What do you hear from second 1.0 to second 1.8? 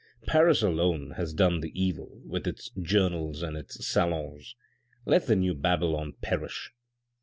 has done the